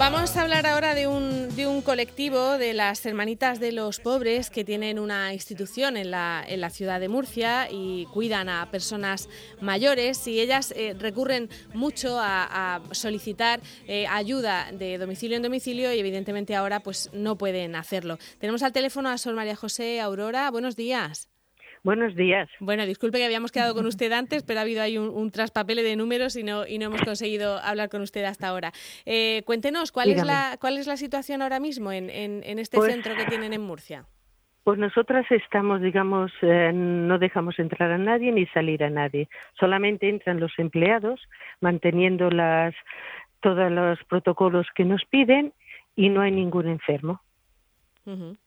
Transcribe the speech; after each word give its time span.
Vamos 0.00 0.34
a 0.34 0.40
hablar 0.40 0.66
ahora 0.66 0.94
de 0.94 1.06
un, 1.06 1.54
de 1.56 1.66
un 1.66 1.82
colectivo 1.82 2.56
de 2.56 2.72
las 2.72 3.04
Hermanitas 3.04 3.60
de 3.60 3.70
los 3.70 4.00
Pobres 4.00 4.48
que 4.48 4.64
tienen 4.64 4.98
una 4.98 5.34
institución 5.34 5.98
en 5.98 6.10
la, 6.10 6.42
en 6.48 6.62
la 6.62 6.70
ciudad 6.70 7.00
de 7.00 7.10
Murcia 7.10 7.68
y 7.70 8.06
cuidan 8.06 8.48
a 8.48 8.70
personas 8.70 9.28
mayores 9.60 10.26
y 10.26 10.40
ellas 10.40 10.72
eh, 10.74 10.96
recurren 10.98 11.50
mucho 11.74 12.16
a, 12.18 12.80
solicitar 12.92 13.60
eh, 13.86 14.06
ayuda 14.06 14.72
de 14.72 14.96
domicilio 14.96 15.36
en 15.36 15.42
domicilio 15.42 15.92
y 15.92 15.98
evidentemente 15.98 16.56
ahora 16.56 16.80
pues 16.80 17.10
no 17.12 17.36
pueden 17.36 17.76
hacerlo. 17.76 18.16
Tenemos 18.38 18.62
al 18.62 18.72
teléfono 18.72 19.10
a 19.10 19.18
Sol 19.18 19.34
María 19.34 19.54
José 19.54 20.00
Aurora. 20.00 20.50
Buenos 20.50 20.76
días. 20.76 21.28
Buenos 21.82 22.14
días. 22.14 22.48
Bueno, 22.60 22.84
disculpe 22.84 23.18
que 23.18 23.24
habíamos 23.24 23.52
quedado 23.52 23.74
con 23.74 23.86
usted 23.86 24.12
antes, 24.12 24.42
pero 24.42 24.58
ha 24.60 24.62
habido 24.62 24.82
ahí 24.82 24.98
un, 24.98 25.08
un 25.08 25.30
traspapele 25.30 25.82
de 25.82 25.96
números 25.96 26.36
y 26.36 26.42
no, 26.42 26.66
y 26.66 26.78
no 26.78 26.86
hemos 26.86 27.00
conseguido 27.02 27.58
hablar 27.58 27.88
con 27.88 28.02
usted 28.02 28.24
hasta 28.24 28.48
ahora. 28.48 28.72
Eh, 29.06 29.42
cuéntenos, 29.46 29.90
¿cuál 29.90 30.10
es, 30.10 30.24
la, 30.24 30.58
¿cuál 30.60 30.76
es 30.76 30.86
la 30.86 30.98
situación 30.98 31.40
ahora 31.40 31.58
mismo 31.58 31.90
en, 31.90 32.10
en, 32.10 32.42
en 32.44 32.58
este 32.58 32.76
Pues- 32.76 32.92
centro 32.92 33.14
que 33.16 33.24
tienen 33.24 33.52
en 33.54 33.62
Murcia? 33.62 34.04
Pues 34.62 34.78
nosotras 34.78 35.24
estamos, 35.30 35.80
digamos, 35.80 36.30
eh, 36.42 36.70
no 36.74 37.18
dejamos 37.18 37.58
entrar 37.58 37.90
a 37.92 37.96
nadie 37.98 38.30
ni 38.30 38.44
salir 38.48 38.84
a 38.84 38.90
nadie. 38.90 39.26
Solamente 39.58 40.06
entran 40.06 40.38
los 40.38 40.52
empleados 40.58 41.18
manteniendo 41.62 42.28
las, 42.30 42.74
todos 43.40 43.72
los 43.72 43.98
protocolos 44.04 44.66
que 44.74 44.84
nos 44.84 45.02
piden 45.06 45.54
y 45.96 46.10
no 46.10 46.20
hay 46.20 46.30
ningún 46.32 46.68
enfermo. 46.68 47.22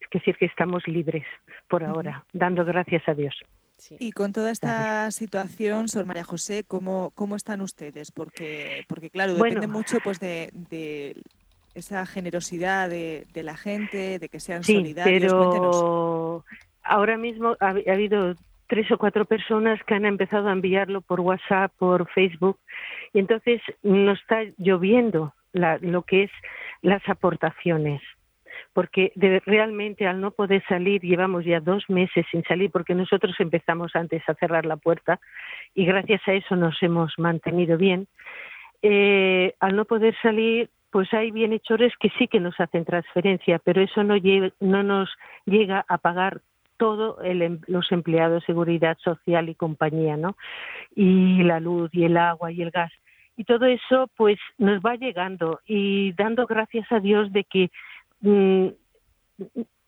Es 0.00 0.10
decir, 0.10 0.36
que 0.36 0.46
estamos 0.46 0.86
libres 0.86 1.24
por 1.68 1.82
ahora, 1.84 2.24
dando 2.32 2.64
gracias 2.64 3.02
a 3.08 3.14
Dios. 3.14 3.34
sí. 3.78 3.96
Y 3.98 4.12
con 4.12 4.32
toda 4.32 4.50
esta 4.50 5.10
situación, 5.10 5.88
Sor 5.88 6.06
María 6.06 6.24
José, 6.24 6.64
¿cómo, 6.66 7.10
cómo 7.14 7.36
están 7.36 7.60
ustedes? 7.60 8.10
Porque, 8.12 8.84
porque 8.88 9.10
claro, 9.10 9.32
Bueno. 9.34 9.56
depende 9.56 9.66
mucho 9.72 9.98
pues 10.04 10.20
de, 10.20 10.50
de 10.70 11.16
esa 11.74 12.06
generosidad 12.06 12.88
de, 12.88 13.26
de 13.32 13.42
la 13.42 13.56
gente, 13.56 14.18
de 14.18 14.28
que 14.28 14.38
sean 14.40 14.62
Sí, 14.64 14.74
solidarios. 14.76 15.32
Cuéntenos. 15.32 15.82
pero 15.82 16.44
ahora 16.84 17.16
mismo 17.16 17.56
ha, 17.60 17.68
ha 17.70 17.92
habido 17.92 18.34
tres 18.68 18.90
o 18.92 18.98
cuatro 18.98 19.24
personas 19.24 19.78
que 19.86 19.94
han 19.94 20.06
empezado 20.06 20.48
a 20.48 20.52
enviarlo 20.52 21.00
por 21.00 21.20
WhatsApp, 21.20 21.72
por 21.78 22.08
Facebook, 22.10 22.58
y 23.12 23.18
entonces 23.18 23.60
nos 23.82 24.18
está 24.20 24.42
lloviendo 24.56 25.34
la- 25.52 25.78
lo 25.78 26.02
que 26.02 26.24
es 26.24 26.30
las 26.82 27.02
aportaciones. 27.08 28.00
Porque 28.74 29.12
de- 29.14 29.40
realmente 29.46 30.06
al 30.06 30.20
no 30.20 30.32
poder 30.32 30.62
salir, 30.68 31.00
llevamos 31.00 31.44
ya 31.46 31.60
dos 31.60 31.88
meses 31.88 32.26
sin 32.30 32.42
salir, 32.44 32.70
porque 32.70 32.94
nosotros 32.94 33.34
empezamos 33.38 33.96
antes 33.96 34.22
a 34.28 34.34
cerrar 34.34 34.66
la 34.66 34.76
puerta 34.76 35.18
y 35.74 35.86
gracias 35.86 36.20
a 36.28 36.34
eso 36.34 36.56
nos 36.56 36.82
hemos 36.82 37.14
mantenido 37.18 37.78
bien. 37.78 38.06
Eh, 38.82 39.54
al 39.60 39.76
no 39.76 39.86
poder 39.86 40.14
salir, 40.20 40.68
pues 40.90 41.12
hay 41.14 41.30
bienhechores 41.30 41.92
que 41.98 42.10
sí 42.18 42.28
que 42.28 42.38
nos 42.38 42.60
hacen 42.60 42.84
transferencia, 42.84 43.58
pero 43.58 43.80
eso 43.80 44.04
no, 44.04 44.14
no 44.60 44.82
nos 44.82 45.10
llega 45.46 45.84
a 45.88 45.98
pagar 45.98 46.40
todo 46.76 47.20
el, 47.22 47.42
em- 47.42 47.60
los 47.66 47.90
empleados, 47.92 48.44
seguridad 48.44 48.96
social 48.98 49.48
y 49.48 49.54
compañía, 49.54 50.16
¿no? 50.16 50.36
Y 50.94 51.42
la 51.42 51.60
luz 51.60 51.90
y 51.92 52.04
el 52.04 52.16
agua 52.16 52.52
y 52.52 52.62
el 52.62 52.70
gas. 52.70 52.92
Y 53.36 53.44
todo 53.44 53.66
eso, 53.66 54.08
pues, 54.16 54.38
nos 54.58 54.80
va 54.80 54.94
llegando 54.96 55.60
y 55.66 56.12
dando 56.12 56.46
gracias 56.46 56.90
a 56.92 57.00
Dios 57.00 57.32
de 57.32 57.44
que 57.44 57.70
mm, 58.24 58.68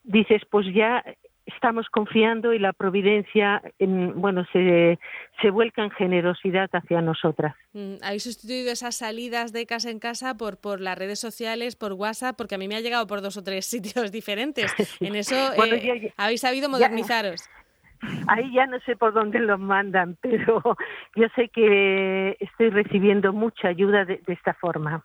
dices, 0.04 0.42
pues 0.50 0.66
ya 0.74 1.04
estamos 1.46 1.86
confiando 1.90 2.52
y 2.52 2.58
la 2.58 2.72
providencia, 2.72 3.62
en, 3.78 4.20
bueno, 4.20 4.44
se, 4.52 4.98
se 5.40 5.50
vuelca 5.50 5.84
en 5.84 5.90
generosidad 5.92 6.68
hacia 6.72 7.00
nosotras. 7.00 7.54
Mm, 7.72 7.94
¿Habéis 8.02 8.24
sustituido 8.24 8.72
esas 8.72 8.96
salidas 8.96 9.52
de 9.52 9.64
casa 9.66 9.90
en 9.90 10.00
casa 10.00 10.36
por, 10.36 10.60
por 10.60 10.80
las 10.80 10.98
redes 10.98 11.20
sociales, 11.20 11.76
por 11.76 11.92
WhatsApp? 11.92 12.36
Porque 12.36 12.56
a 12.56 12.58
mí 12.58 12.66
me 12.66 12.74
ha 12.76 12.80
llegado 12.80 13.06
por 13.06 13.20
dos 13.22 13.36
o 13.36 13.44
tres 13.44 13.66
sitios 13.74 14.10
diferentes. 14.12 14.74
En 15.00 15.14
eso 15.14 15.52
Bueno, 15.56 15.76
eh, 15.76 15.82
ya- 15.86 15.94
ya- 15.96 16.14
habéis 16.16 16.40
sabido 16.40 16.66
ya- 16.68 16.72
modernizaros. 16.72 17.48
Ahí 18.28 18.52
ya 18.52 18.66
no 18.66 18.78
sé 18.80 18.94
por 18.96 19.14
dónde 19.14 19.38
los 19.38 19.58
mandan, 19.58 20.16
pero 20.20 20.60
yo 21.14 21.26
sé 21.34 21.48
que 21.48 22.36
estoy 22.40 22.70
recibiendo 22.70 23.32
mucha 23.32 23.68
ayuda 23.68 24.04
de, 24.04 24.20
de 24.26 24.32
esta 24.32 24.52
forma, 24.54 25.04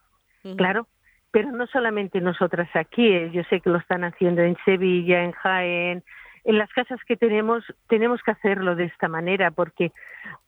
claro. 0.58 0.88
Pero 1.31 1.52
no 1.52 1.66
solamente 1.68 2.19
nosotras 2.19 2.69
aquí, 2.74 3.08
eh, 3.08 3.31
yo 3.31 3.44
sé 3.50 3.62
que 3.62 3.69
lo 3.69 3.78
están 3.78 4.03
haciendo 4.03 4.42
en 4.42 4.58
Sevilla, 4.66 5.24
en 5.24 5.31
Jaén, 5.31 6.03
en 6.44 6.58
las 6.58 6.69
casas 6.74 7.00
que 7.08 7.16
tenemos, 7.16 7.64
tenemos 7.88 8.22
que 8.24 8.31
hacerlo 8.31 8.75
de 8.75 8.86
esta 8.86 9.08
manera, 9.08 9.52
porque 9.52 9.91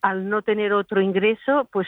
al 0.02 0.28
no 0.28 0.42
tener 0.42 0.72
otro 0.72 1.00
ingreso, 1.00 1.68
pues 1.72 1.86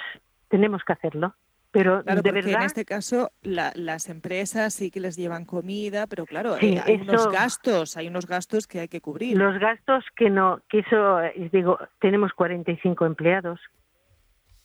tenemos 0.49 0.83
que 0.85 0.93
hacerlo. 0.93 1.35
Pero 1.73 2.03
Claro, 2.05 2.23
de 2.23 2.31
porque 2.33 2.43
verdad, 2.47 2.61
en 2.63 2.67
este 2.67 2.85
caso 2.87 3.31
la- 3.43 3.73
las 3.75 4.09
empresas 4.09 4.73
sí 4.73 4.91
que 4.91 5.01
les 5.01 5.17
llevan 5.17 5.45
comida, 5.45 6.07
pero 6.07 6.25
claro, 6.25 6.55
Sí, 6.57 6.77
eh, 6.77 6.83
hay 6.83 6.95
unos 7.03 7.31
gastos, 7.31 7.99
hay 7.99 8.09
unos 8.09 8.27
gastos 8.27 8.67
que 8.67 8.81
hay 8.81 8.89
que 8.89 9.03
cubrir. 9.03 9.37
Los 9.37 9.59
gastos 9.59 10.05
que 10.17 10.31
no, 10.31 10.63
que 10.71 10.79
eso, 10.79 11.19
digo, 11.53 11.79
tenemos 11.99 12.33
45 12.33 13.05
empleados 13.05 13.61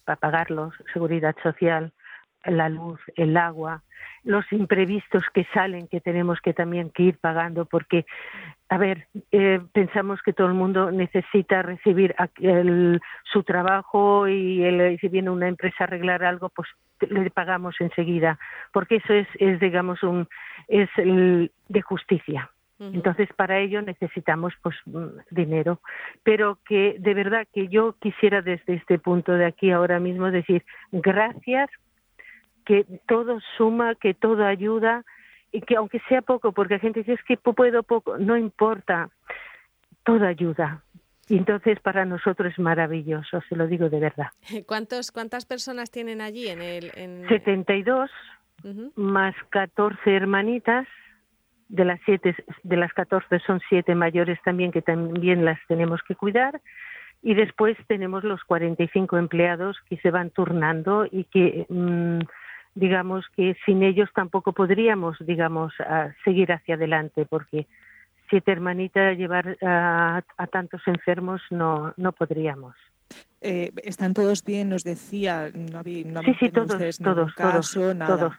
para 0.05 0.15
pagarlos, 0.17 0.73
seguridad 0.93 1.35
social, 1.43 1.91
la 2.45 2.69
luz, 2.69 2.99
el 3.17 3.35
agua, 3.35 3.83
los 4.23 4.45
imprevistos 4.51 5.23
que 5.33 5.45
salen 5.53 5.87
que 5.87 6.01
tenemos 6.01 6.39
que 6.41 6.53
también 6.53 6.89
que 6.89 7.03
ir 7.03 7.17
pagando 7.17 7.65
porque, 7.65 8.05
a 8.69 8.77
ver, 8.77 9.07
eh, 9.31 9.59
pensamos 9.73 10.21
que 10.21 10.33
todo 10.33 10.47
el 10.47 10.53
mundo 10.53 10.91
necesita 10.91 11.61
recibir 11.61 12.15
el- 12.39 13.01
su 13.23 13.43
trabajo 13.43 14.27
y 14.27 14.63
el- 14.63 14.99
si 14.99 15.07
viene 15.07 15.29
una 15.29 15.47
empresa 15.47 15.77
a 15.81 15.83
arreglar 15.85 16.23
algo, 16.23 16.49
pues 16.49 16.69
le 17.09 17.31
pagamos 17.31 17.75
enseguida, 17.79 18.37
porque 18.71 18.97
eso 18.97 19.13
es, 19.13 19.27
es 19.39 19.59
digamos, 19.59 20.03
un 20.03 20.27
es 20.67 20.89
el 20.97 21.51
de 21.67 21.81
justicia. 21.81 22.49
Entonces, 22.79 23.29
para 23.35 23.59
ello 23.59 23.83
necesitamos 23.83 24.53
pues 24.63 24.75
mm, 24.87 25.19
dinero. 25.29 25.81
Pero 26.23 26.57
que 26.65 26.95
de 26.97 27.13
verdad 27.13 27.47
que 27.53 27.67
yo 27.67 27.93
quisiera 28.01 28.41
desde 28.41 28.73
este 28.73 28.97
punto 28.97 29.33
de 29.33 29.45
aquí 29.45 29.69
ahora 29.69 29.99
mismo 29.99 30.31
decir 30.31 30.65
gracias, 30.91 31.69
que 32.65 32.85
todo 33.07 33.39
suma, 33.57 33.95
que 33.95 34.13
todo 34.13 34.45
ayuda 34.45 35.03
y 35.51 35.61
que 35.61 35.75
aunque 35.75 35.99
sea 36.07 36.21
poco, 36.21 36.51
porque 36.51 36.75
la 36.75 36.79
gente 36.79 37.01
dice 37.01 37.13
es 37.13 37.23
que 37.23 37.37
puedo 37.37 37.83
poco, 37.83 38.17
no 38.17 38.37
importa, 38.37 39.09
todo 40.03 40.25
ayuda. 40.25 40.83
Y 41.27 41.37
entonces 41.37 41.79
para 41.79 42.05
nosotros 42.05 42.51
es 42.53 42.59
maravilloso, 42.59 43.41
se 43.47 43.55
lo 43.55 43.67
digo 43.67 43.89
de 43.89 43.99
verdad. 43.99 44.27
¿Cuántos, 44.67 45.11
¿Cuántas 45.11 45.45
personas 45.45 45.91
tienen 45.91 46.21
allí 46.21 46.47
en 46.47 46.61
el...? 46.61 46.91
En... 46.95 47.27
72 47.27 48.09
Ujú. 48.63 48.91
más 48.95 49.33
14 49.49 50.15
hermanitas, 50.15 50.87
de 51.69 51.85
las 51.85 52.01
siete, 52.05 52.35
de 52.63 52.77
las 52.77 52.91
14 52.93 53.39
son 53.39 53.61
siete 53.69 53.95
mayores 53.95 54.37
también 54.43 54.71
que 54.71 54.81
también 54.81 55.45
las 55.45 55.57
tenemos 55.67 56.01
que 56.05 56.15
cuidar 56.15 56.61
y 57.23 57.33
después 57.33 57.77
tenemos 57.87 58.23
los 58.23 58.43
45 58.43 59.17
empleados 59.17 59.77
que 59.89 59.97
se 59.97 60.11
van 60.11 60.31
turnando 60.31 61.05
y 61.09 61.23
que 61.25 61.65
mm, 61.69 62.19
digamos 62.75 63.25
que 63.35 63.55
sin 63.65 63.83
ellos 63.83 64.09
tampoco 64.15 64.53
podríamos 64.53 65.17
digamos 65.19 65.73
a 65.81 66.13
seguir 66.23 66.51
hacia 66.51 66.75
adelante 66.75 67.25
porque 67.25 67.67
siete 68.29 68.51
hermanitas 68.51 69.17
llevar 69.17 69.57
a, 69.61 70.21
a 70.37 70.47
tantos 70.47 70.81
enfermos 70.87 71.41
no 71.49 71.93
no 71.97 72.11
podríamos 72.13 72.75
Eh, 73.43 73.71
¿Están 73.83 74.13
todos 74.13 74.43
bien? 74.45 74.69
Nos 74.69 74.83
decía, 74.83 75.49
no 75.53 75.79
había, 75.79 76.05
no 76.05 76.21
Sí, 76.21 76.33
sí, 76.39 76.49
todos, 76.49 76.71
ustedes 76.71 76.97
todos, 76.99 77.33
todos, 77.35 77.35
caso, 77.35 77.93
nada. 77.93 78.15
todos. 78.17 78.33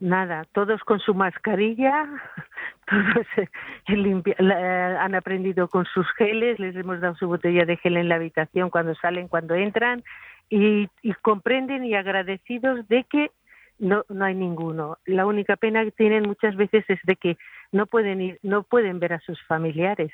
Nada, 0.00 0.44
todos 0.52 0.80
con 0.84 0.98
su 1.00 1.12
mascarilla, 1.12 2.06
todos 2.90 3.26
eh, 3.36 3.48
limpia- 3.88 4.36
la- 4.38 5.02
han 5.04 5.14
aprendido 5.16 5.66
con 5.68 5.84
sus 5.86 6.06
geles, 6.16 6.58
les 6.60 6.74
hemos 6.76 7.00
dado 7.00 7.16
su 7.16 7.26
botella 7.26 7.64
de 7.66 7.76
gel 7.76 7.96
en 7.96 8.08
la 8.08 8.14
habitación 8.14 8.70
cuando 8.70 8.94
salen, 8.94 9.26
cuando 9.28 9.54
entran, 9.54 10.02
y, 10.48 10.88
y 11.02 11.12
comprenden 11.20 11.84
y 11.84 11.94
agradecidos 11.94 12.86
de 12.88 13.04
que 13.10 13.30
no, 13.78 14.04
no 14.08 14.24
hay 14.24 14.34
ninguno. 14.34 14.98
La 15.04 15.26
única 15.26 15.56
pena 15.56 15.84
que 15.84 15.90
tienen 15.90 16.24
muchas 16.26 16.56
veces 16.56 16.84
es 16.88 16.98
de 17.04 17.16
que 17.16 17.36
no 17.72 17.86
pueden 17.86 18.20
ir, 18.20 18.38
no 18.42 18.62
pueden 18.62 18.98
ver 19.00 19.12
a 19.14 19.20
sus 19.20 19.40
familiares. 19.46 20.12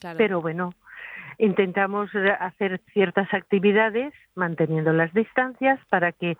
Claro. 0.00 0.18
Pero 0.18 0.40
bueno, 0.40 0.72
intentamos 1.38 2.10
hacer 2.40 2.80
ciertas 2.92 3.32
actividades 3.32 4.12
manteniendo 4.34 4.92
las 4.92 5.12
distancias 5.14 5.78
para 5.88 6.12
que 6.12 6.36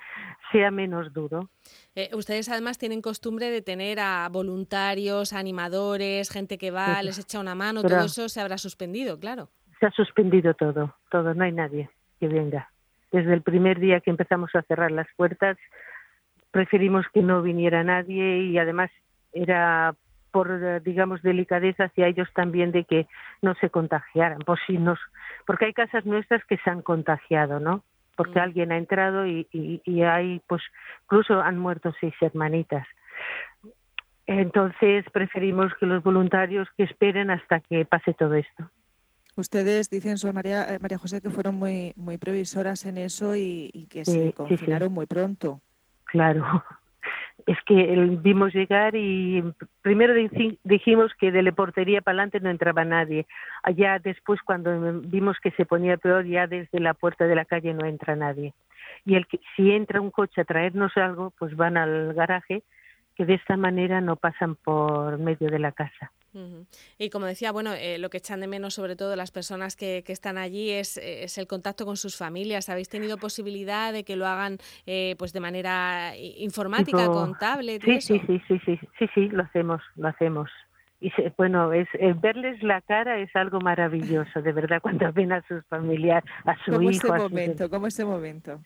sea 0.52 0.70
menos 0.70 1.12
duro. 1.12 1.48
Eh, 1.94 2.10
ustedes 2.14 2.48
además 2.48 2.78
tienen 2.78 3.00
costumbre 3.02 3.50
de 3.50 3.62
tener 3.62 4.00
a 4.00 4.28
voluntarios, 4.30 5.32
animadores, 5.32 6.30
gente 6.30 6.58
que 6.58 6.70
va, 6.70 7.00
Sí, 7.00 7.06
les 7.06 7.18
echa 7.18 7.40
una 7.40 7.54
mano, 7.54 7.82
pero- 7.82 7.96
todo 7.96 8.06
eso 8.06 8.28
se 8.28 8.40
habrá 8.40 8.58
suspendido, 8.58 9.18
claro. 9.18 9.48
Se 9.80 9.86
ha 9.86 9.90
suspendido 9.90 10.54
todo, 10.54 10.96
todo, 11.10 11.34
no 11.34 11.44
hay 11.44 11.52
nadie 11.52 11.90
que 12.18 12.28
venga. 12.28 12.70
Desde 13.12 13.32
el 13.32 13.42
primer 13.42 13.78
día 13.78 14.00
que 14.00 14.10
empezamos 14.10 14.54
a 14.54 14.62
cerrar 14.62 14.90
las 14.90 15.06
puertas, 15.16 15.56
preferimos 16.50 17.06
que 17.12 17.22
no 17.22 17.42
viniera 17.42 17.84
nadie 17.84 18.40
y 18.42 18.58
además 18.58 18.90
era 19.32 19.94
por, 20.30 20.82
digamos, 20.82 21.22
delicadeza 21.22 21.84
hacia 21.84 22.08
ellos 22.08 22.28
también 22.34 22.70
de 22.70 22.84
que 22.84 23.06
no 23.40 23.54
se 23.54 23.70
contagiaran, 23.70 24.40
por 24.40 24.58
si 24.66 24.76
nos, 24.76 24.98
porque 25.46 25.66
hay 25.66 25.72
casas 25.72 26.04
nuestras 26.04 26.44
que 26.44 26.58
se 26.58 26.68
han 26.68 26.82
contagiado, 26.82 27.58
¿no? 27.58 27.82
porque 28.16 28.40
mm. 28.40 28.42
alguien 28.42 28.72
ha 28.72 28.78
entrado 28.78 29.26
y, 29.26 29.46
y, 29.52 29.80
y 29.84 30.02
hay, 30.02 30.40
pues, 30.48 30.62
incluso 31.04 31.40
han 31.40 31.58
muerto 31.58 31.94
seis 32.00 32.14
hermanitas. 32.20 32.86
Entonces 34.26 35.04
preferimos 35.12 35.72
que 35.78 35.86
los 35.86 36.02
voluntarios 36.02 36.68
que 36.76 36.82
esperen 36.82 37.30
hasta 37.30 37.60
que 37.60 37.84
pase 37.84 38.12
todo 38.14 38.34
esto. 38.34 38.68
Ustedes 39.36 39.90
dicen, 39.90 40.16
Sor 40.16 40.32
María, 40.32 40.74
eh, 40.74 40.78
María 40.80 40.96
José, 40.96 41.20
que 41.20 41.28
fueron 41.28 41.56
muy, 41.56 41.92
muy 41.94 42.16
previsoras 42.16 42.86
en 42.86 42.96
eso 42.96 43.36
y, 43.36 43.86
que 43.90 44.04
se 44.06 44.32
confinaron 44.32 44.92
muy 44.92 45.04
pronto. 45.04 45.60
Claro, 46.04 46.64
es 47.46 47.58
que 47.66 47.94
vimos 48.22 48.54
llegar 48.54 48.96
y 48.96 49.44
primero 49.82 50.14
dijimos 50.64 51.12
que 51.20 51.30
de 51.30 51.42
la 51.42 51.52
portería 51.52 52.00
para 52.00 52.14
adelante 52.14 52.40
no 52.40 52.48
entraba 52.48 52.86
nadie. 52.86 53.26
Allá 53.62 53.98
después, 53.98 54.40
cuando 54.42 55.00
vimos 55.02 55.36
que 55.42 55.50
se 55.50 55.66
ponía 55.66 55.98
peor, 55.98 56.24
ya 56.24 56.46
desde 56.46 56.80
la 56.80 56.94
puerta 56.94 57.26
de 57.26 57.34
la 57.34 57.44
calle 57.44 57.74
no 57.74 57.84
entra 57.84 58.16
nadie. 58.16 58.54
Y 59.04 59.16
el 59.16 59.26
que, 59.26 59.38
si 59.54 59.70
entra 59.70 60.00
un 60.00 60.10
coche 60.10 60.40
a 60.40 60.44
traernos 60.44 60.96
algo, 60.96 61.30
pues 61.38 61.54
van 61.54 61.76
al 61.76 62.14
garaje 62.14 62.62
que 63.14 63.26
de 63.26 63.34
esta 63.34 63.58
manera 63.58 64.00
no 64.00 64.16
pasan 64.16 64.56
por 64.56 65.18
medio 65.18 65.50
de 65.50 65.58
la 65.58 65.72
casa. 65.72 66.10
Y 66.98 67.10
como 67.10 67.26
decía, 67.26 67.52
bueno, 67.52 67.72
eh, 67.74 67.98
lo 67.98 68.10
que 68.10 68.18
echan 68.18 68.40
de 68.40 68.46
menos 68.46 68.74
sobre 68.74 68.96
todo 68.96 69.16
las 69.16 69.30
personas 69.30 69.76
que, 69.76 70.02
que 70.04 70.12
están 70.12 70.38
allí 70.38 70.70
es, 70.70 70.96
es, 70.98 71.38
el 71.38 71.46
contacto 71.46 71.84
con 71.86 71.96
sus 71.96 72.16
familias. 72.16 72.68
¿Habéis 72.68 72.88
tenido 72.88 73.18
posibilidad 73.18 73.92
de 73.92 74.04
que 74.04 74.16
lo 74.16 74.26
hagan 74.26 74.58
eh, 74.86 75.14
pues 75.18 75.32
de 75.32 75.40
manera 75.40 76.12
informática, 76.16 77.06
con 77.06 77.36
tablet? 77.38 77.82
Sí, 77.82 78.00
sí, 78.00 78.20
sí, 78.26 78.42
sí, 78.48 78.60
sí, 78.64 78.80
sí, 78.98 79.06
sí, 79.14 79.28
lo 79.28 79.42
hacemos, 79.42 79.82
lo 79.96 80.08
hacemos. 80.08 80.50
Y 81.00 81.12
bueno, 81.36 81.72
es, 81.72 81.88
verles 82.20 82.62
la 82.62 82.80
cara 82.80 83.18
es 83.18 83.34
algo 83.36 83.60
maravilloso, 83.60 84.40
de 84.40 84.52
verdad, 84.52 84.80
cuando 84.80 85.12
ven 85.12 85.32
a 85.32 85.42
sus 85.46 85.64
familiares, 85.66 86.28
a 86.44 86.56
su 86.64 86.72
¿Cómo 86.72 86.90
hijo. 86.90 87.14
Ese 87.14 87.22
momento, 87.22 87.70
¿Cómo 87.70 87.86
ese 87.86 88.04
momento? 88.04 88.60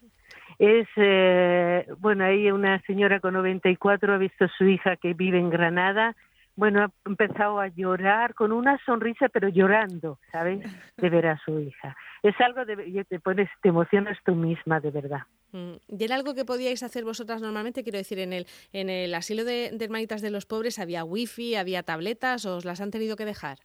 es, 0.61 0.87
eh, 0.97 1.87
bueno, 2.01 2.25
ahí 2.25 2.51
una 2.51 2.81
señora 2.83 3.19
con 3.19 3.33
94 3.33 4.13
ha 4.13 4.19
visto 4.19 4.45
a 4.45 4.51
su 4.59 4.65
hija 4.65 4.97
que 4.97 5.15
vive 5.15 5.39
en 5.39 5.49
Granada, 5.49 6.15
bueno, 6.61 6.85
ha 6.85 6.93
empezado 7.07 7.59
a 7.59 7.69
llorar 7.69 8.35
con 8.35 8.53
una 8.53 8.79
sonrisa, 8.85 9.31
pero 9.31 9.49
llorando, 9.49 10.19
¿sabes? 10.31 10.61
De 10.99 11.09
ver 11.09 11.27
a 11.27 11.39
su 11.43 11.59
hija. 11.59 11.97
Es 12.23 12.39
algo 12.39 12.67
de, 12.67 13.05
te 13.09 13.19
pones, 13.19 13.49
te 13.63 13.71
emocionas 13.71 14.19
tú 14.27 14.35
misma, 14.35 14.79
de 14.79 14.91
verdad. 14.91 15.23
Mm, 15.53 15.77
¿Y 15.89 16.05
era 16.05 16.17
algo 16.17 16.35
que 16.35 16.45
podíais 16.45 16.83
hacer 16.83 17.03
vosotras 17.03 17.41
normalmente? 17.41 17.83
Quiero 17.83 17.97
decir, 17.97 18.19
en 18.19 18.35
el, 18.35 18.47
en 18.75 18.91
el 18.91 19.15
asilo 19.15 19.45
de, 19.45 19.71
de 19.73 19.85
hermanitas 19.87 20.21
de 20.21 20.31
los 20.31 20.45
pobres 20.45 20.79
había 20.79 21.03
wifi, 21.03 21.55
había 21.55 21.83
tabletas, 21.83 22.45
¿o 22.45 22.59
os 22.59 22.67
las 22.67 22.83
han 22.83 22.91
tenido 22.91 23.17
que 23.17 23.25
dejar? 23.25 23.57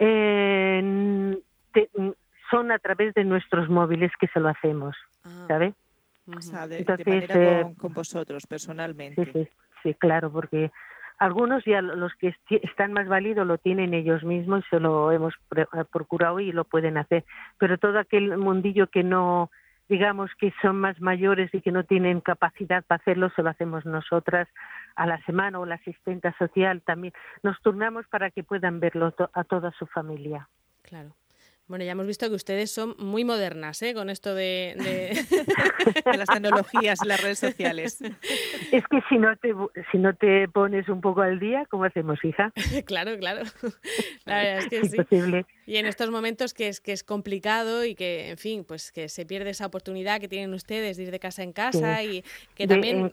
Eh, 0.00 1.40
son 2.50 2.72
a 2.72 2.80
través 2.80 3.14
de 3.14 3.22
nuestros 3.22 3.68
móviles 3.68 4.10
que 4.18 4.26
se 4.26 4.40
lo 4.40 4.48
hacemos, 4.48 4.96
ah. 5.22 5.44
¿sabes? 5.46 5.74
de, 6.26 7.04
manera 7.06 7.60
eh, 7.60 7.74
con, 7.78 7.94
vosotros 7.94 8.44
personalmente. 8.48 9.24
Sí, 9.24 9.30
sí, 9.32 9.48
sí, 9.84 9.94
claro, 9.94 10.32
porque 10.32 10.72
algunos 11.18 11.64
ya 11.64 11.82
los 11.82 12.14
que 12.14 12.34
están 12.48 12.92
más 12.92 13.08
válidos 13.08 13.46
lo 13.46 13.58
tienen 13.58 13.94
ellos 13.94 14.22
mismos 14.22 14.64
y 14.64 14.68
se 14.70 14.80
lo 14.80 15.10
hemos 15.12 15.34
eh, 15.56 15.66
procurado 15.90 16.40
y 16.40 16.52
lo 16.52 16.64
pueden 16.64 16.96
hacer. 16.96 17.24
Pero 17.58 17.78
todo 17.78 17.98
aquel 17.98 18.36
mundillo 18.38 18.86
que 18.86 19.02
no, 19.02 19.50
digamos 19.88 20.30
que 20.38 20.52
son 20.62 20.80
más 20.80 21.00
mayores 21.00 21.52
y 21.52 21.60
que 21.60 21.72
no 21.72 21.84
tienen 21.84 22.20
capacidad 22.20 22.84
para 22.84 23.00
hacerlo, 23.00 23.30
se 23.34 23.42
lo 23.42 23.50
hacemos 23.50 23.84
nosotras 23.84 24.48
a 24.94 25.06
la 25.06 25.20
semana 25.24 25.58
o 25.58 25.66
la 25.66 25.76
asistenta 25.76 26.34
social 26.38 26.82
también. 26.82 27.12
Nos 27.42 27.60
turnamos 27.62 28.06
para 28.06 28.30
que 28.30 28.44
puedan 28.44 28.80
verlo 28.80 29.12
a 29.32 29.44
toda 29.44 29.72
su 29.72 29.86
familia. 29.86 30.48
Claro. 30.82 31.10
Bueno, 31.68 31.84
ya 31.84 31.92
hemos 31.92 32.06
visto 32.06 32.26
que 32.30 32.34
ustedes 32.34 32.70
son 32.70 32.94
muy 32.98 33.26
modernas 33.26 33.82
¿eh? 33.82 33.92
con 33.92 34.08
esto 34.08 34.34
de, 34.34 34.74
las 36.16 36.26
tecnologías 36.26 36.98
y 37.04 37.06
las 37.06 37.22
redes 37.22 37.38
sociales. 37.38 38.00
Es 38.72 38.86
que 38.88 39.02
si 39.10 39.18
no 39.18 39.36
te 39.36 39.54
si 39.92 39.98
no 39.98 40.14
te 40.14 40.48
pones 40.48 40.88
un 40.88 41.02
poco 41.02 41.20
al 41.20 41.38
día, 41.38 41.66
¿cómo 41.68 41.84
hacemos, 41.84 42.24
hija? 42.24 42.52
claro, 42.86 43.18
claro. 43.18 43.42
La 44.24 44.38
verdad 44.38 44.58
es 44.58 44.68
que 44.68 45.04
sí. 45.04 45.44
Y 45.66 45.76
en 45.76 45.84
estos 45.84 46.10
momentos 46.10 46.54
que 46.54 46.68
es 46.68 46.80
que 46.80 46.92
es 46.92 47.04
complicado 47.04 47.84
y 47.84 47.94
que, 47.94 48.30
en 48.30 48.38
fin, 48.38 48.64
pues 48.66 48.90
que 48.90 49.10
se 49.10 49.26
pierde 49.26 49.50
esa 49.50 49.66
oportunidad 49.66 50.20
que 50.20 50.28
tienen 50.28 50.54
ustedes 50.54 50.96
de 50.96 51.02
ir 51.02 51.10
de 51.10 51.18
casa 51.18 51.42
en 51.42 51.52
casa 51.52 52.02
y 52.02 52.24
que 52.54 52.66
también. 52.66 53.10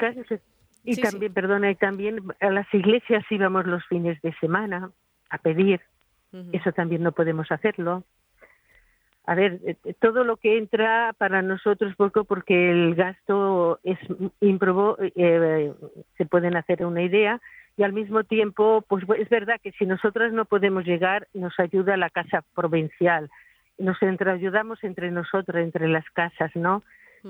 y 0.86 0.96
también, 0.96 1.34
perdona, 1.34 1.72
y 1.72 1.76
también 1.76 2.20
a 2.40 2.50
las 2.52 2.74
iglesias 2.74 3.26
íbamos 3.30 3.66
los 3.66 3.86
fines 3.88 4.22
de 4.22 4.34
semana 4.40 4.92
a 5.30 5.38
pedir. 5.40 5.82
Eso 6.52 6.74
también 6.74 7.02
no 7.02 7.14
podemos 7.14 7.50
hacerlo 7.50 8.04
a 9.28 9.36
ver, 9.36 9.60
eh, 9.66 9.76
eh, 9.84 9.94
todo 10.00 10.24
lo 10.24 10.38
que 10.38 10.58
entra 10.58 11.14
para 11.18 11.42
nosotros 11.42 11.96
poco 11.96 12.26
porque 12.26 12.70
el 12.70 12.96
gasto 12.96 13.80
es 13.84 13.98
improbo, 14.40 14.98
eh, 15.00 15.74
se 16.18 16.26
pueden 16.26 16.56
hacer 16.56 16.86
una 16.86 17.02
idea 17.02 17.42
y 17.76 17.84
al 17.84 17.94
mismo 17.94 18.24
tiempo, 18.24 18.84
pues 18.88 19.04
es 19.18 19.30
verdad 19.30 19.60
que 19.62 19.72
si 19.74 19.86
nosotras 19.86 20.32
no 20.32 20.46
podemos 20.46 20.86
llegar, 20.86 21.28
nos 21.34 21.60
ayuda 21.60 21.98
la 21.98 22.10
casa 22.10 22.44
provincial, 22.54 23.30
nos 23.78 24.02
entre, 24.02 24.32
ayudamos 24.32 24.84
entre 24.84 25.12
nosotros, 25.12 25.62
entre 25.62 25.88
las 25.90 26.06
casas, 26.12 26.52
¿no? 26.56 26.84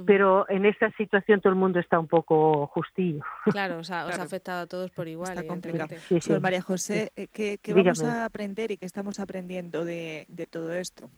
Pero 0.06 0.46
en 0.50 0.66
esta 0.66 0.92
situación 0.98 1.40
todo 1.40 1.54
el 1.54 1.58
mundo 1.58 1.80
está 1.80 1.98
un 1.98 2.08
poco 2.10 2.68
justillo. 2.68 3.24
Claro, 3.46 3.78
os 3.78 3.90
ha, 3.92 4.02
afectado 4.02 4.64
a 4.64 4.68
todos 4.68 4.92
por 4.92 5.08
igual. 5.08 5.38
Está 5.38 5.48
complicado. 5.48 5.96
María 6.42 6.62
José, 6.62 7.14
¿qué, 7.32 7.58
vamos 7.74 8.04
a 8.04 8.26
aprender 8.26 8.72
y 8.72 8.78
qué 8.78 8.86
estamos 8.86 9.22
aprendiendo 9.22 9.86
de 9.86 10.26
todo 10.52 10.74
esto? 10.74 11.10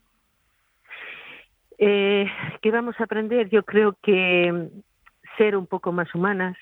Eh, 1.77 2.25
¿Qué 2.61 2.71
vamos 2.71 2.99
a 2.99 3.03
aprender? 3.03 3.49
Yo 3.49 3.63
creo 3.63 3.97
que 4.01 4.69
ser 5.37 5.55
un 5.55 5.67
poco 5.67 5.91
más 5.91 6.13
humanas, 6.15 6.57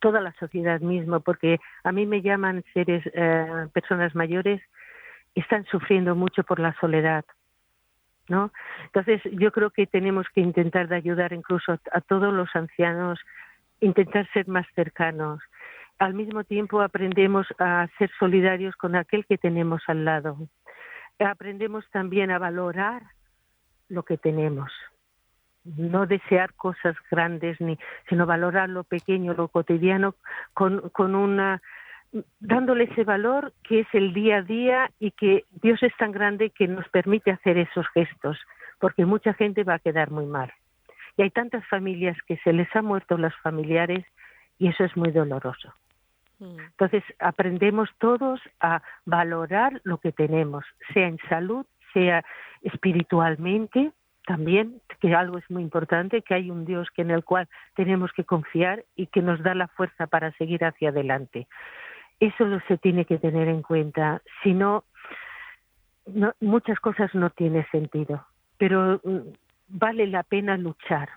toda 0.00 0.20
la 0.20 0.32
sociedad 0.34 0.80
misma, 0.80 1.20
porque 1.20 1.58
a 1.84 1.92
mí 1.92 2.06
me 2.06 2.22
llaman 2.22 2.64
seres, 2.74 3.04
eh, 3.14 3.66
personas 3.72 4.14
mayores, 4.14 4.60
están 5.34 5.64
sufriendo 5.66 6.16
mucho 6.16 6.42
por 6.42 6.58
la 6.58 6.74
soledad, 6.80 7.24
¿no? 8.28 8.52
Entonces 8.86 9.22
yo 9.32 9.52
creo 9.52 9.70
que 9.70 9.86
tenemos 9.86 10.26
que 10.34 10.40
intentar 10.40 10.88
de 10.88 10.96
ayudar 10.96 11.32
incluso 11.32 11.78
a, 11.92 12.00
todos 12.00 12.32
los 12.32 12.48
ancianos, 12.54 13.20
intentar 13.80 14.28
ser 14.32 14.48
más 14.48 14.66
cercanos. 14.74 15.40
Al 15.98 16.14
mismo 16.14 16.44
tiempo 16.44 16.80
aprendemos 16.80 17.46
a 17.58 17.88
ser 17.98 18.10
solidarios 18.18 18.74
con 18.76 18.96
aquel 18.96 19.26
que 19.26 19.38
tenemos 19.38 19.82
al 19.86 20.04
lado. 20.04 20.36
Aprendemos 21.18 21.88
también 21.90 22.30
a 22.30 22.38
valorar 22.38 23.02
lo 23.88 24.02
que 24.02 24.16
tenemos. 24.16 24.72
No 25.64 26.06
desear 26.06 26.54
cosas 26.54 26.96
grandes, 27.10 27.60
ni, 27.60 27.78
sino 28.08 28.26
valorar 28.26 28.68
lo 28.68 28.84
pequeño, 28.84 29.34
lo 29.34 29.48
cotidiano, 29.48 30.14
con, 30.54 30.88
con 30.90 31.14
una 31.14 31.60
dándole 32.40 32.84
ese 32.84 33.04
valor 33.04 33.52
que 33.62 33.80
es 33.80 33.86
el 33.92 34.14
día 34.14 34.38
a 34.38 34.42
día 34.42 34.90
y 34.98 35.10
que 35.10 35.44
Dios 35.62 35.82
es 35.82 35.94
tan 35.96 36.12
grande 36.12 36.50
que 36.50 36.66
nos 36.66 36.88
permite 36.88 37.30
hacer 37.30 37.58
esos 37.58 37.86
gestos, 37.88 38.38
porque 38.78 39.04
mucha 39.04 39.34
gente 39.34 39.64
va 39.64 39.74
a 39.74 39.78
quedar 39.78 40.10
muy 40.10 40.26
mal. 40.26 40.52
Y 41.16 41.22
hay 41.22 41.30
tantas 41.30 41.66
familias 41.66 42.16
que 42.26 42.38
se 42.38 42.52
les 42.52 42.74
ha 42.74 42.82
muerto 42.82 43.18
los 43.18 43.34
familiares 43.42 44.06
y 44.58 44.68
eso 44.68 44.84
es 44.84 44.96
muy 44.96 45.10
doloroso. 45.10 45.74
Mm. 46.38 46.60
Entonces 46.60 47.02
aprendemos 47.18 47.90
todos 47.98 48.40
a 48.60 48.82
valorar 49.04 49.80
lo 49.84 49.98
que 49.98 50.12
tenemos, 50.12 50.64
sea 50.94 51.08
en 51.08 51.18
salud, 51.28 51.66
sea 51.92 52.24
espiritualmente 52.62 53.92
también, 54.28 54.82
que 55.00 55.14
algo 55.14 55.38
es 55.38 55.50
muy 55.50 55.62
importante, 55.62 56.20
que 56.20 56.34
hay 56.34 56.50
un 56.50 56.66
Dios 56.66 56.88
que 56.94 57.00
en 57.00 57.10
el 57.10 57.24
cual 57.24 57.48
tenemos 57.74 58.12
que 58.12 58.24
confiar 58.24 58.84
y 58.94 59.06
que 59.06 59.22
nos 59.22 59.42
da 59.42 59.54
la 59.54 59.68
fuerza 59.68 60.06
para 60.06 60.32
seguir 60.32 60.64
hacia 60.64 60.90
adelante. 60.90 61.46
Eso 62.20 62.44
lo 62.44 62.60
se 62.68 62.76
tiene 62.76 63.06
que 63.06 63.16
tener 63.16 63.48
en 63.48 63.62
cuenta. 63.62 64.20
Si 64.42 64.52
no, 64.52 64.84
muchas 66.40 66.78
cosas 66.80 67.14
no 67.14 67.30
tienen 67.30 67.66
sentido, 67.70 68.26
pero 68.58 69.00
mm, 69.02 69.18
vale 69.68 70.06
la 70.06 70.24
pena 70.24 70.58
luchar. 70.58 71.08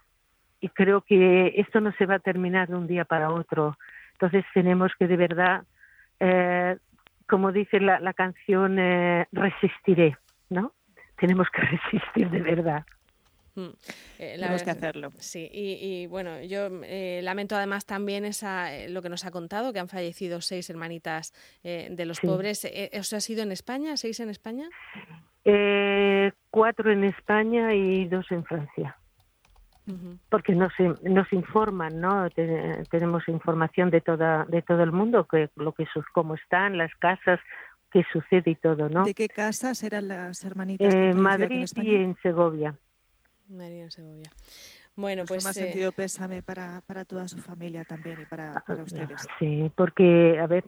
Y 0.62 0.70
creo 0.70 1.01
que 1.01 1.54
esto 1.58 1.82
no 1.82 1.92
se 1.94 2.06
va 2.06 2.16
a 2.16 2.20
terminar 2.20 2.70
de 2.70 2.75
un 2.75 2.88
día 2.88 3.04
para 3.04 3.32
otro. 3.32 3.78
Entonces 4.13 4.46
tenemos 4.54 4.94
que 4.98 5.08
de 5.08 5.18
verdad, 5.18 5.63
eh, 6.22 6.78
como 7.28 7.51
dice 7.51 7.82
la, 7.82 8.00
la 8.00 8.13
canción, 8.13 8.78
eh, 8.80 9.28
resistiré, 9.34 10.16
¿no? 10.51 10.74
tenemos 11.22 11.48
que 11.51 11.62
resistir 11.77 12.29
de 12.29 12.41
verdad. 12.41 12.84
Mm. 13.55 13.70
Eh, 14.17 14.36
tenemos 14.39 14.63
que 14.63 14.72
hacerlo. 14.72 15.12
Sí, 15.17 15.48
y, 15.51 16.08
bueno, 16.08 16.41
yo 16.41 16.70
eh, 16.84 17.22
lamento 17.22 17.55
además 17.55 17.86
también 17.86 18.25
esa, 18.25 18.74
eh, 18.74 18.89
lo 18.89 19.01
que 19.01 19.10
nos 19.10 19.25
ha 19.25 19.31
contado, 19.31 19.72
que 19.72 19.79
han 19.79 19.89
fallecido 19.89 20.41
seis 20.41 20.70
hermanitas 20.70 21.34
de 21.63 22.05
los 22.05 22.20
pobres. 22.22 22.65
¿Eso 22.65 23.17
ha 23.17 23.20
sido 23.20 23.43
en 23.43 23.51
España? 23.51 23.98
¿Seis 23.98 24.20
en 24.20 24.29
España? 24.29 24.67
cuatro 26.50 26.91
en 26.91 27.03
España 27.03 27.74
y 27.74 28.08
dos 28.08 28.25
en 28.31 28.43
Francia. 28.46 28.98
Porque 30.29 30.53
nos, 30.55 30.72
nos 31.03 31.34
informan, 31.34 32.00
¿no? 32.00 32.29
tenemos 32.89 33.27
información 33.27 33.89
de 33.89 34.00
toda 34.00 34.46
de 34.46 34.62
todo 34.62 34.84
el 34.84 34.93
mundo, 34.93 35.27
que 35.29 35.50
lo 35.58 35.74
que 35.74 35.86
cómo 36.13 36.36
están 36.36 36.77
las 36.77 36.93
casas, 36.96 37.41
qué 37.91 38.03
sucede 38.12 38.51
y 38.51 38.55
todo, 38.55 38.89
¿no? 38.89 39.03
¿De 39.03 39.13
qué 39.13 39.27
casas 39.27 39.83
eran 39.83 40.07
las 40.07 40.43
hermanitas? 40.43 40.93
En 40.93 41.19
Madrid 41.19 41.67
y 41.75 41.95
en 41.95 42.15
Segovia. 42.21 42.75
Marina 43.50 43.89
Segovia. 43.91 44.31
Bueno, 44.95 45.24
pues. 45.27 45.43
más 45.43 45.55
sentido 45.55 45.91
pésame 45.91 46.43
para, 46.43 46.81
para 46.86 47.05
toda 47.05 47.27
su 47.27 47.38
familia 47.38 47.86
también 47.86 48.21
y 48.21 48.25
para, 48.25 48.62
para 48.65 48.83
ustedes. 48.83 49.27
Sí, 49.39 49.71
porque, 49.75 50.38
a 50.39 50.48
ver, 50.48 50.65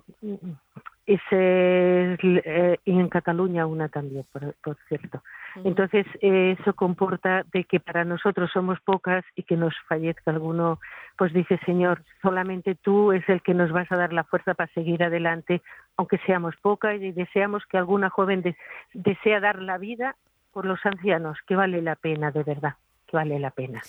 ese, 1.05 2.17
eh, 2.21 2.77
y 2.85 2.91
en 2.91 3.09
Cataluña 3.09 3.65
una 3.65 3.89
también, 3.89 4.25
por, 4.31 4.77
cierto. 4.87 5.21
Entonces, 5.63 6.05
eso 6.21 6.73
comporta 6.73 7.43
de 7.51 7.65
que 7.65 7.79
para 7.79 8.05
nosotros 8.05 8.49
somos 8.53 8.79
pocas 8.79 9.25
y 9.35 9.43
que 9.43 9.57
nos 9.57 9.73
fallezca 9.87 10.31
alguno, 10.31 10.79
pues 11.17 11.33
dice, 11.33 11.59
Señor, 11.65 12.03
solamente 12.21 12.75
tú 12.75 13.11
es 13.11 13.27
el 13.27 13.41
que 13.41 13.53
nos 13.53 13.71
vas 13.71 13.91
a 13.91 13.97
dar 13.97 14.13
la 14.13 14.23
fuerza 14.23 14.53
para 14.53 14.71
seguir 14.73 15.03
adelante, 15.03 15.61
aunque 15.97 16.17
seamos 16.25 16.55
pocas 16.61 16.99
y 17.01 17.11
deseamos 17.11 17.63
que 17.65 17.77
alguna 17.77 18.09
joven 18.09 18.55
desea 18.93 19.39
dar 19.41 19.61
la 19.61 19.77
vida 19.77 20.15
por 20.53 20.65
los 20.65 20.79
ancianos, 20.85 21.37
que 21.45 21.55
vale 21.55 21.81
la 21.81 21.95
pena, 21.95 22.31
de 22.31 22.43
verdad, 22.43 22.75
vale 23.13 23.39
la 23.39 23.51
pena. 23.51 23.81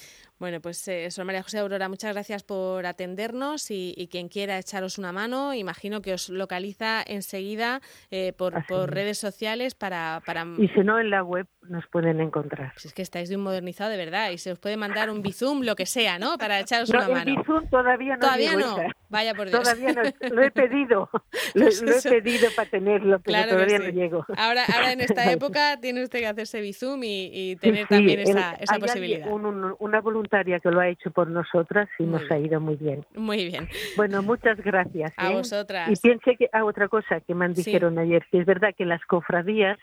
Bueno, 0.44 0.60
pues 0.60 0.86
eh, 0.88 1.08
María 1.24 1.42
José 1.42 1.60
Aurora, 1.60 1.88
muchas 1.88 2.12
gracias 2.12 2.42
por 2.42 2.84
atendernos 2.84 3.70
y, 3.70 4.08
quien 4.12 4.28
quiera 4.28 4.58
echaros 4.58 4.98
una 4.98 5.10
mano, 5.10 5.54
imagino 5.54 6.02
que 6.02 6.12
os 6.12 6.28
localiza 6.28 7.02
enseguida 7.06 7.80
eh, 8.10 8.34
por, 8.36 8.52
redes 8.90 9.16
sociales 9.16 9.74
para, 9.74 10.20
para... 10.26 10.44
Y 10.58 10.68
si 10.68 10.80
no, 10.80 10.98
en 10.98 11.08
la 11.08 11.24
web 11.24 11.46
nos 11.68 11.86
pueden 11.86 12.20
encontrar. 12.20 12.72
Pues 12.74 12.84
es 12.84 12.92
que 12.92 13.00
estáis 13.00 13.30
de 13.30 13.36
un 13.36 13.42
modernizado 13.42 13.90
de 13.90 13.96
verdad 13.96 14.30
y 14.32 14.36
se 14.38 14.52
os 14.52 14.58
puede 14.58 14.76
mandar 14.76 15.08
un 15.08 15.22
Bizum, 15.22 15.62
lo 15.62 15.76
que 15.76 15.86
sea, 15.86 16.18
¿no? 16.18 16.36
Para 16.36 16.60
echaros 16.60 16.90
una 16.90 17.08
mano. 17.08 17.30
El 17.30 17.36
Bizum 17.36 17.66
todavía 17.70 18.16
no. 18.16 18.20
Todavía 18.20 18.56
no. 18.56 18.76
Vaya 19.08 19.34
por 19.34 19.48
Dios. 19.48 19.62
Todavía 19.62 19.92
no. 19.92 20.02
Lo 20.34 20.42
he 20.42 20.50
pedido. 20.50 21.08
lo, 21.54 21.64
pues 21.64 22.04
he 22.04 22.20
pedido 22.20 22.48
para 22.54 22.68
tenerlo, 22.68 23.18
pero 23.20 23.48
todavía 23.48 23.78
no 23.78 23.88
llego. 23.88 24.26
Ahora, 24.36 24.64
ahora 24.74 24.92
en 24.92 25.00
esta 25.00 25.24
época 25.32 25.78
tiene 25.80 26.02
usted 26.02 26.18
que 26.18 26.26
hacerse 26.26 26.60
Bizum 26.60 27.00
y, 27.02 27.56
tener 27.56 27.86
también 27.86 28.20
esa, 28.20 28.54
esa 28.54 28.78
posibilidad. 28.78 29.26
una 29.30 30.02
que 30.42 30.70
lo 30.70 30.80
ha 30.80 30.88
hecho 30.88 31.10
por 31.10 31.28
nosotras 31.28 31.88
y 31.98 32.04
nos 32.04 32.28
ha 32.30 32.38
ido 32.38 32.60
muy 32.60 32.76
bien. 32.76 33.04
Muy 33.14 33.46
bien. 33.46 33.68
Bueno, 33.96 34.22
muchas 34.22 34.58
gracias. 34.58 35.12
A 35.16 35.30
¿eh? 35.30 35.34
vosotras. 35.34 35.90
Y 35.90 35.96
piense 35.96 36.36
que 36.36 36.46
a 36.52 36.58
ah, 36.58 36.64
otra 36.64 36.88
cosa 36.88 37.20
que 37.20 37.34
me 37.34 37.48
dijeron 37.48 37.98
ayer, 37.98 38.24
que 38.30 38.38
es 38.38 38.46
verdad 38.46 38.74
que 38.76 38.84
las 38.84 39.04
cofradías 39.04 39.78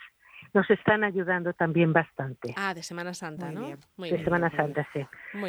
nos 0.53 0.69
están 0.69 1.03
ayudando 1.03 1.53
también 1.53 1.93
bastante. 1.93 2.53
Ah, 2.57 2.73
de 2.73 2.83
Semana 2.83 3.13
Santa, 3.13 3.51
¿no? 3.51 3.77
de 3.97 4.23
Semana 4.23 4.51
Santa, 4.55 4.85
sí. 4.91 5.05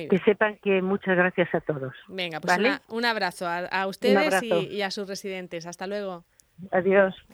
Que 0.09 0.19
sepan 0.19 0.59
que 0.63 0.81
muchas 0.83 1.17
gracias 1.17 1.53
a 1.55 1.61
todos. 1.61 1.93
Venga, 2.09 2.41
pues 2.41 2.59
un 2.89 3.05
abrazo 3.05 3.47
a, 3.49 3.87
ustedes 3.87 4.43
Y, 4.43 4.53
y 4.77 4.83
a 4.83 4.91
sus 4.91 5.09
residentes. 5.09 5.67
Hasta 5.67 5.87
luego. 5.87 6.25
Adiós. 6.71 7.15